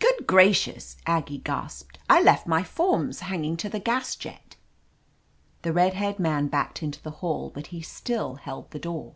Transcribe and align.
"Good 0.00 0.26
gracious!" 0.26 0.96
Aggie 1.16 1.38
gasped. 1.38 2.00
"I 2.10 2.20
left 2.20 2.48
my 2.48 2.64
forms 2.64 3.20
hanging 3.20 3.56
to 3.58 3.68
the 3.68 3.78
gas 3.78 4.16
jet!" 4.16 4.56
The 5.62 5.72
red 5.72 5.94
haired 5.94 6.18
man 6.18 6.48
backed 6.48 6.82
into 6.82 7.00
the 7.00 7.12
hall, 7.22 7.52
but 7.54 7.68
he 7.68 7.80
still 7.80 8.34
held 8.34 8.68
the 8.72 8.80
door. 8.80 9.14